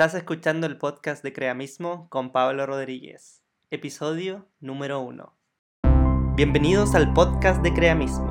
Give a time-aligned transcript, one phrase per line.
[0.00, 5.36] Estás escuchando el podcast de Creamismo con Pablo Rodríguez, episodio número 1.
[6.36, 8.24] Bienvenidos al podcast de Creamismo,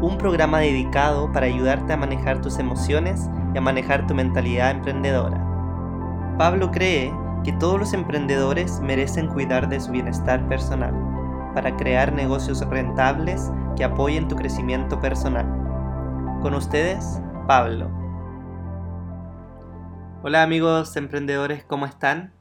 [0.00, 5.36] un programa dedicado para ayudarte a manejar tus emociones y a manejar tu mentalidad emprendedora.
[6.38, 7.12] Pablo cree
[7.44, 10.94] que todos los emprendedores merecen cuidar de su bienestar personal
[11.54, 15.44] para crear negocios rentables que apoyen tu crecimiento personal.
[16.40, 18.01] Con ustedes, Pablo.
[20.24, 22.32] Hola amigos emprendedores, ¿cómo están?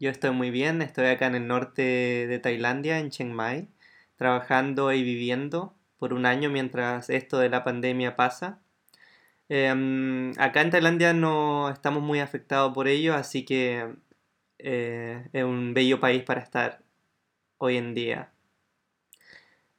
[0.00, 3.68] Yo estoy muy bien, estoy acá en el norte de Tailandia, en Chiang Mai,
[4.16, 8.58] trabajando y viviendo por un año mientras esto de la pandemia pasa.
[9.48, 13.94] Em, acá en Tailandia no estamos muy afectados por ello, así que
[14.58, 16.82] eh, es un bello país para estar
[17.58, 18.32] hoy en día.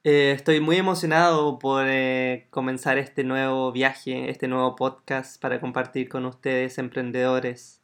[0.04, 6.08] Eh, estoy muy emocionado por eh, comenzar este nuevo viaje, este nuevo podcast para compartir
[6.08, 7.80] con ustedes emprendedores,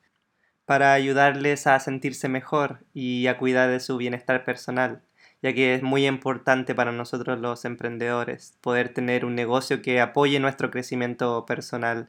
[0.65, 5.03] para ayudarles a sentirse mejor y a cuidar de su bienestar personal,
[5.43, 10.41] ya que es muy importante para nosotros los emprendedores poder tener un negocio que apoye
[10.41, 12.09] nuestro crecimiento personal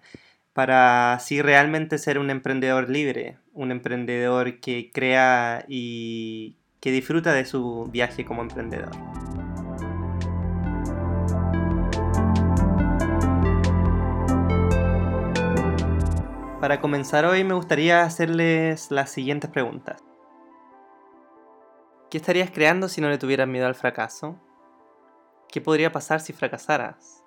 [0.53, 7.45] para así realmente ser un emprendedor libre, un emprendedor que crea y que disfruta de
[7.45, 8.89] su viaje como emprendedor.
[16.59, 20.03] Para comenzar hoy me gustaría hacerles las siguientes preguntas.
[22.09, 24.37] ¿Qué estarías creando si no le tuvieras miedo al fracaso?
[25.47, 27.23] ¿Qué podría pasar si fracasaras?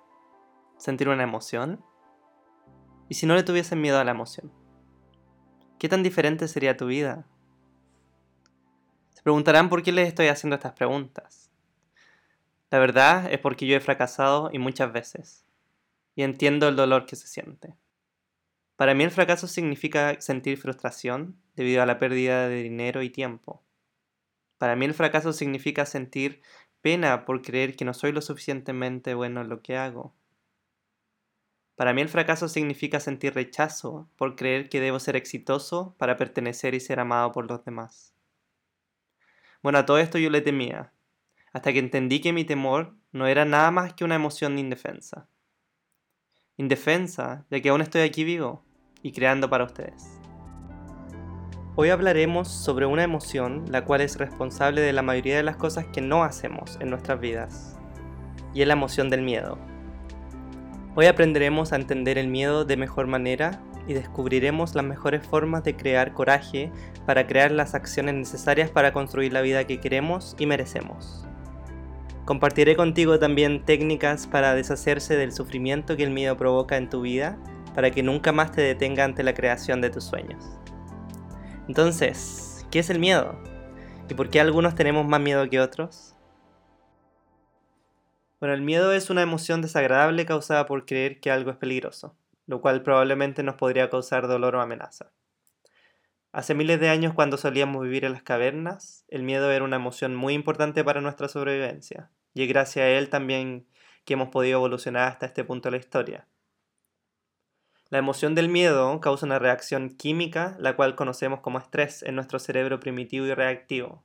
[0.77, 1.83] ¿Sentir una emoción?
[3.09, 4.53] ¿Y si no le tuviesen miedo a la emoción?
[5.79, 7.25] ¿Qué tan diferente sería tu vida?
[9.15, 11.49] Se preguntarán por qué les estoy haciendo estas preguntas.
[12.69, 15.43] La verdad es porque yo he fracasado y muchas veces.
[16.13, 17.75] Y entiendo el dolor que se siente.
[18.75, 23.63] Para mí el fracaso significa sentir frustración debido a la pérdida de dinero y tiempo.
[24.57, 26.41] Para mí el fracaso significa sentir
[26.81, 30.15] pena por creer que no soy lo suficientemente bueno en lo que hago.
[31.75, 36.73] Para mí el fracaso significa sentir rechazo por creer que debo ser exitoso para pertenecer
[36.73, 38.13] y ser amado por los demás.
[39.61, 40.91] Bueno, a todo esto yo le temía,
[41.51, 45.27] hasta que entendí que mi temor no era nada más que una emoción de indefensa
[46.57, 48.63] indefensa, ya que aún estoy aquí vivo
[49.01, 50.19] y creando para ustedes.
[51.75, 55.85] Hoy hablaremos sobre una emoción la cual es responsable de la mayoría de las cosas
[55.87, 57.79] que no hacemos en nuestras vidas,
[58.53, 59.57] y es la emoción del miedo.
[60.95, 65.75] Hoy aprenderemos a entender el miedo de mejor manera y descubriremos las mejores formas de
[65.75, 66.71] crear coraje
[67.07, 71.27] para crear las acciones necesarias para construir la vida que queremos y merecemos.
[72.25, 77.37] Compartiré contigo también técnicas para deshacerse del sufrimiento que el miedo provoca en tu vida
[77.75, 80.43] para que nunca más te detenga ante la creación de tus sueños.
[81.67, 83.35] Entonces, ¿qué es el miedo?
[84.09, 86.15] ¿Y por qué algunos tenemos más miedo que otros?
[88.39, 92.61] Bueno, el miedo es una emoción desagradable causada por creer que algo es peligroso, lo
[92.61, 95.11] cual probablemente nos podría causar dolor o amenaza.
[96.33, 100.15] Hace miles de años cuando solíamos vivir en las cavernas, el miedo era una emoción
[100.15, 103.67] muy importante para nuestra sobrevivencia, y es gracias a él también
[104.03, 106.27] que hemos podido evolucionar hasta este punto de la historia.
[107.89, 112.39] La emoción del miedo causa una reacción química, la cual conocemos como estrés en nuestro
[112.39, 114.03] cerebro primitivo y reactivo,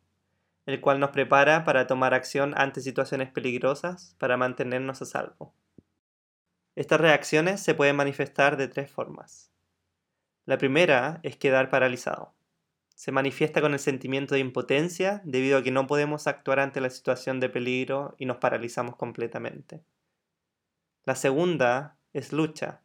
[0.67, 5.55] el cual nos prepara para tomar acción ante situaciones peligrosas para mantenernos a salvo.
[6.77, 9.51] Estas reacciones se pueden manifestar de tres formas.
[10.49, 12.33] La primera es quedar paralizado.
[12.95, 16.89] Se manifiesta con el sentimiento de impotencia debido a que no podemos actuar ante la
[16.89, 19.83] situación de peligro y nos paralizamos completamente.
[21.05, 22.81] La segunda es lucha.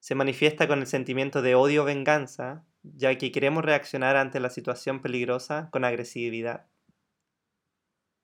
[0.00, 4.50] Se manifiesta con el sentimiento de odio o venganza, ya que queremos reaccionar ante la
[4.50, 6.66] situación peligrosa con agresividad.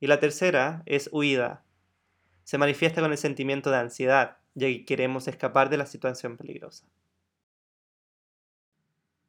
[0.00, 1.62] Y la tercera es huida.
[2.43, 6.88] Se manifiesta con el sentimiento de ansiedad, ya que queremos escapar de la situación peligrosa.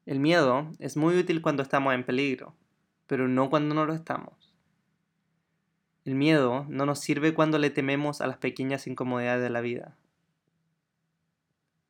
[0.08, 2.56] El miedo es muy útil cuando estamos en peligro,
[3.08, 4.56] pero no cuando no lo estamos.
[6.06, 9.98] El miedo no nos sirve cuando le tememos a las pequeñas incomodidades de la vida.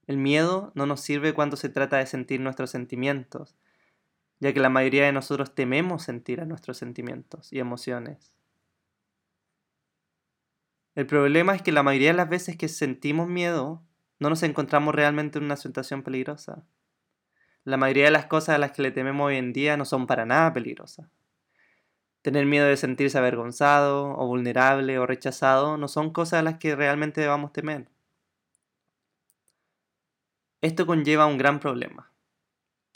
[0.07, 3.55] El miedo no nos sirve cuando se trata de sentir nuestros sentimientos,
[4.39, 8.31] ya que la mayoría de nosotros tememos sentir a nuestros sentimientos y emociones.
[10.95, 13.83] El problema es que la mayoría de las veces que sentimos miedo,
[14.17, 16.65] no nos encontramos realmente en una situación peligrosa
[17.67, 20.07] la mayoría de las cosas a las que le tememos hoy en día no son
[20.07, 21.05] para nada peligrosas.
[22.21, 26.77] Tener miedo de sentirse avergonzado o vulnerable o rechazado no son cosas a las que
[26.77, 27.89] realmente debamos temer.
[30.61, 32.09] Esto conlleva un gran problema,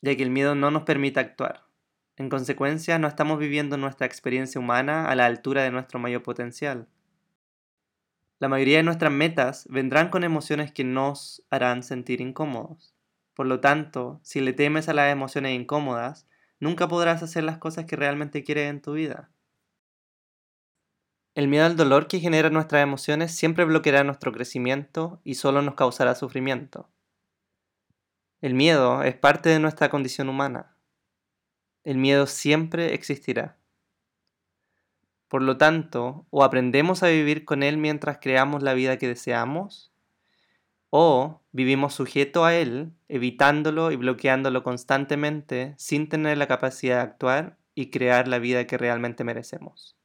[0.02, 1.66] ya que el miedo no nos permite actuar.
[2.16, 6.88] En consecuencia, no estamos viviendo nuestra experiencia humana a la altura de nuestro mayor potencial.
[8.40, 12.96] La mayoría de nuestras metas vendrán con emociones que nos harán sentir incómodos.
[13.42, 16.28] Por lo tanto, si le temes a las emociones incómodas,
[16.60, 19.32] nunca podrás hacer las cosas que realmente quieres en tu vida.
[21.34, 25.74] El miedo al dolor que genera nuestras emociones siempre bloqueará nuestro crecimiento y solo nos
[25.74, 26.88] causará sufrimiento.
[28.42, 30.78] El miedo es parte de nuestra condición humana.
[31.84, 33.58] El miedo siempre existirá.
[35.30, 39.91] Por lo tanto, o aprendemos a vivir con él mientras creamos la vida que deseamos,
[40.92, 47.58] o vivimos sujeto a él, evitándolo y bloqueándolo constantemente sin tener la capacidad de actuar
[47.74, 49.98] y crear la vida que realmente merecemos.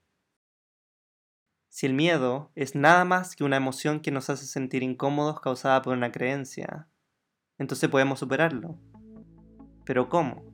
[1.69, 5.83] Si el miedo es nada más que una emoción que nos hace sentir incómodos causada
[5.83, 6.88] por una creencia,
[7.59, 8.79] entonces podemos superarlo.
[9.85, 10.44] Pero ¿cómo?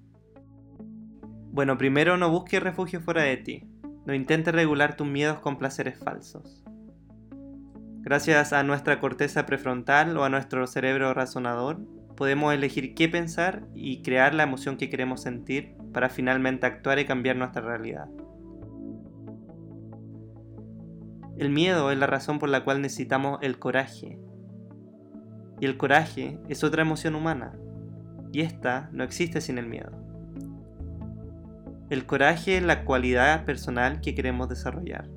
[1.53, 3.65] Bueno, primero no busques refugio fuera de ti.
[4.07, 6.62] No intentes regular tus miedos con placeres falsos.
[8.05, 11.79] Gracias a nuestra corteza prefrontal o a nuestro cerebro razonador,
[12.17, 17.05] podemos elegir qué pensar y crear la emoción que queremos sentir para finalmente actuar y
[17.05, 18.09] cambiar nuestra realidad.
[21.39, 24.19] El miedo es la razón por la cual necesitamos el coraje.
[25.61, 27.57] Y el coraje es otra emoción humana.
[28.33, 29.93] Y esta no existe sin el miedo.
[31.89, 35.09] El coraje es la cualidad personal que queremos desarrollar,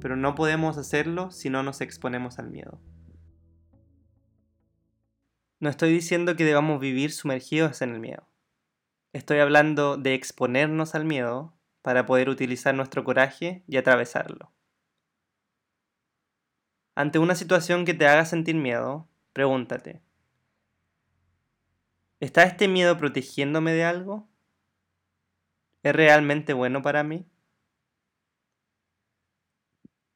[0.00, 2.80] pero no podemos hacerlo si no nos exponemos al miedo.
[5.58, 8.28] No estoy diciendo que debamos vivir sumergidos en el miedo.
[9.12, 14.52] Estoy hablando de exponernos al miedo para poder utilizar nuestro coraje y atravesarlo.
[16.94, 20.02] Ante una situación que te haga sentir miedo, pregúntate,
[22.20, 24.28] ¿está este miedo protegiéndome de algo?
[25.82, 27.26] ¿Es realmente bueno para mí?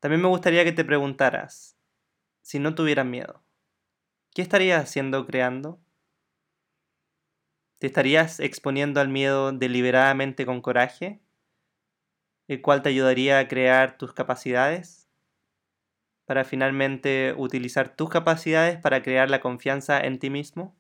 [0.01, 1.77] También me gustaría que te preguntaras,
[2.41, 3.45] si no tuvieras miedo,
[4.35, 5.81] ¿qué estarías haciendo creando?
[7.79, 11.21] ¿Te estarías exponiendo al miedo deliberadamente con coraje,
[12.49, 15.09] el cual te ayudaría a crear tus capacidades,
[16.25, 20.77] para finalmente utilizar tus capacidades para crear la confianza en ti mismo?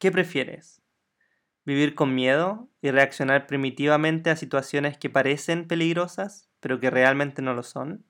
[0.00, 0.81] ¿Qué prefieres?
[1.64, 7.54] Vivir con miedo y reaccionar primitivamente a situaciones que parecen peligrosas, pero que realmente no
[7.54, 8.04] lo son.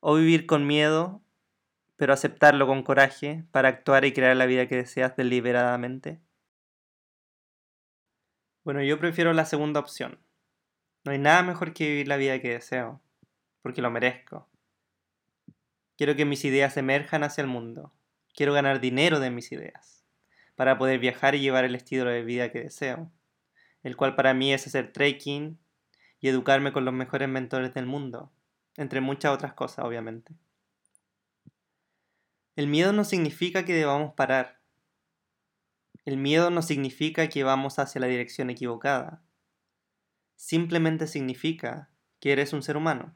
[0.00, 1.22] O vivir con miedo,
[1.96, 6.20] pero aceptarlo con coraje para actuar y crear la vida que deseas deliberadamente.
[8.64, 10.18] Bueno, yo prefiero la segunda opción.
[11.04, 13.00] No hay nada mejor que vivir la vida que deseo,
[13.62, 14.48] porque lo merezco.
[15.96, 17.92] Quiero que mis ideas emerjan hacia el mundo.
[18.34, 19.97] Quiero ganar dinero de mis ideas
[20.58, 23.12] para poder viajar y llevar el estilo de vida que deseo,
[23.84, 25.56] el cual para mí es hacer trekking
[26.18, 28.32] y educarme con los mejores mentores del mundo,
[28.76, 30.34] entre muchas otras cosas, obviamente.
[32.56, 34.58] El miedo no significa que debamos parar.
[36.04, 39.22] El miedo no significa que vamos hacia la dirección equivocada.
[40.34, 41.88] Simplemente significa
[42.18, 43.14] que eres un ser humano.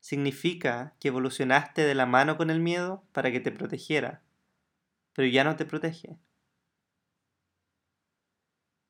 [0.00, 4.22] Significa que evolucionaste de la mano con el miedo para que te protegiera
[5.14, 6.18] pero ya no te protege.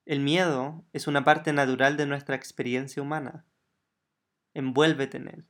[0.04, 3.44] El miedo es una parte natural de nuestra experiencia humana.
[4.52, 5.46] Envuélvete en él.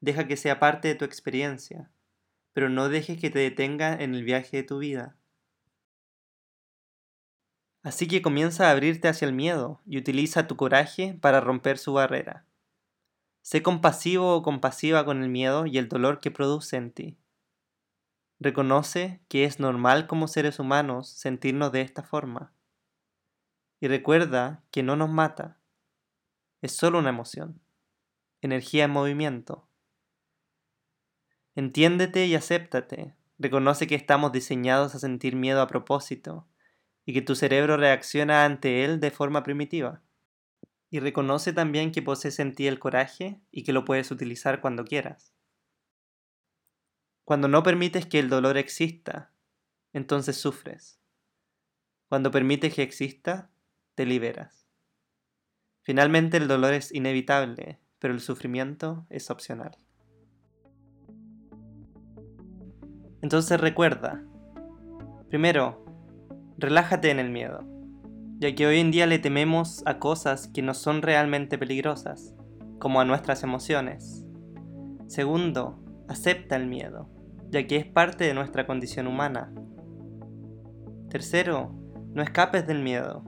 [0.00, 1.90] Deja que sea parte de tu experiencia,
[2.52, 5.16] pero no dejes que te detenga en el viaje de tu vida.
[7.82, 11.92] Así que comienza a abrirte hacia el miedo y utiliza tu coraje para romper su
[11.92, 12.46] barrera.
[13.42, 17.19] Sé compasivo o compasiva con el miedo y el dolor que produce en ti.
[18.42, 22.54] Reconoce que es normal como seres humanos sentirnos de esta forma.
[23.80, 25.58] Y recuerda que no nos mata.
[26.62, 27.60] Es solo una emoción.
[28.40, 29.68] Energía en movimiento.
[31.54, 33.14] Entiéndete y acéptate.
[33.38, 36.48] Reconoce que estamos diseñados a sentir miedo a propósito
[37.04, 40.00] y que tu cerebro reacciona ante él de forma primitiva.
[40.88, 44.86] Y reconoce también que posees en ti el coraje y que lo puedes utilizar cuando
[44.86, 45.29] quieras.
[47.30, 49.30] Cuando no permites que el dolor exista,
[49.92, 50.98] entonces sufres.
[52.08, 53.52] Cuando permites que exista,
[53.94, 54.66] te liberas.
[55.80, 59.76] Finalmente el dolor es inevitable, pero el sufrimiento es opcional.
[63.22, 64.24] Entonces recuerda,
[65.28, 65.84] primero,
[66.58, 67.60] relájate en el miedo,
[68.40, 72.34] ya que hoy en día le tememos a cosas que no son realmente peligrosas,
[72.80, 74.26] como a nuestras emociones.
[75.06, 77.19] Segundo, acepta el miedo
[77.50, 79.52] ya que es parte de nuestra condición humana.
[81.08, 81.74] Tercero,
[82.14, 83.24] no escapes del miedo,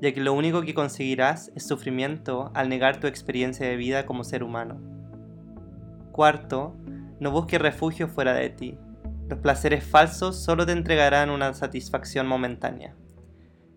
[0.00, 4.24] ya que lo único que conseguirás es sufrimiento al negar tu experiencia de vida como
[4.24, 4.80] ser humano.
[6.12, 6.76] Cuarto,
[7.20, 8.78] no busques refugio fuera de ti.
[9.28, 12.94] Los placeres falsos solo te entregarán una satisfacción momentánea.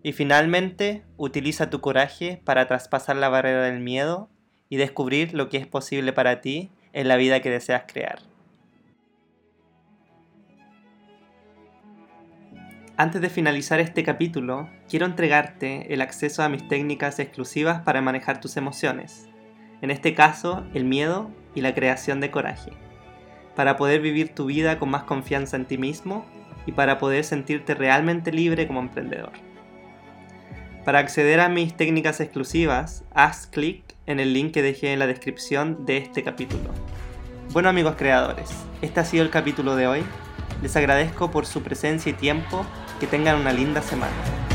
[0.02, 4.28] Y finalmente, utiliza tu coraje para traspasar la barrera del miedo
[4.68, 8.18] y descubrir lo que es posible para ti en la vida que deseas crear.
[12.98, 18.40] Antes de finalizar este capítulo, quiero entregarte el acceso a mis técnicas exclusivas para manejar
[18.40, 19.28] tus emociones,
[19.82, 22.72] en este caso el miedo y la creación de coraje,
[23.54, 26.24] para poder vivir tu vida con más confianza en ti mismo
[26.64, 29.32] y para poder sentirte realmente libre como emprendedor.
[30.86, 35.06] Para acceder a mis técnicas exclusivas, haz clic en el link que dejé en la
[35.06, 36.70] descripción de este capítulo.
[37.52, 38.48] Bueno amigos creadores,
[38.80, 40.02] este ha sido el capítulo de hoy.
[40.62, 42.64] Les agradezco por su presencia y tiempo.
[43.00, 44.45] Que tengan una linda semana.